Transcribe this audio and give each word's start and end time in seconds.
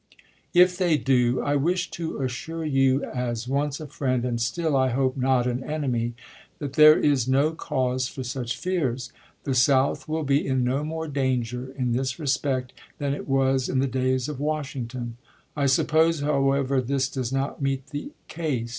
If 0.55 0.79
they 0.79 0.97
do, 0.97 1.41
I 1.43 1.55
wish 1.55 1.91
to 1.91 2.21
assure 2.23 2.65
you, 2.65 3.03
as 3.03 3.47
once 3.47 3.79
a 3.79 3.85
friend, 3.85 4.25
and 4.25 4.41
still, 4.41 4.75
I 4.75 4.89
hope, 4.89 5.15
not 5.15 5.45
an 5.45 5.63
enemy, 5.63 6.15
that 6.57 6.73
there 6.73 6.97
is 6.97 7.27
no 7.27 7.51
cause 7.51 8.07
for 8.07 8.23
such 8.23 8.57
fears. 8.57 9.13
The 9.43 9.53
South 9.53 10.07
would 10.07 10.25
be 10.25 10.43
in 10.43 10.63
no 10.63 10.83
more 10.83 11.07
danger 11.07 11.71
in 11.77 11.91
this 11.91 12.17
respect 12.17 12.73
than 12.97 13.13
it 13.13 13.29
was 13.29 13.69
in 13.69 13.77
the 13.77 13.85
days 13.85 14.27
of 14.27 14.39
Washington. 14.39 15.17
I 15.55 15.67
suppose, 15.67 16.21
however, 16.21 16.81
this 16.81 17.07
does 17.07 17.31
not 17.31 17.61
meet 17.61 17.91
the 17.91 18.11
case. 18.27 18.69